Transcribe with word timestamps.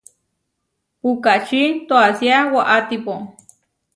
Puʼkáči 0.99 1.61
toasía 1.87 2.37
waʼátipo. 2.53 3.13